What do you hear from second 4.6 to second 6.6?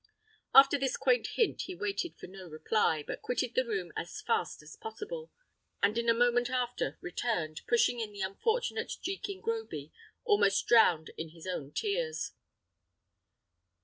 as possible, and in a moment